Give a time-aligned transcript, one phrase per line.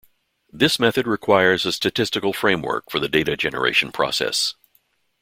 [0.51, 4.55] This method requires a statistical framework for the data generation process.